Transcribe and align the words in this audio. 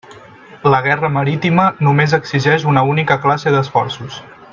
La 0.73 0.79
guerra 0.85 1.11
marítima 1.17 1.65
només 1.87 2.15
exigeix 2.19 2.65
una 2.73 2.85
única 2.95 3.19
classe 3.27 3.55
d'esforços. 3.57 4.19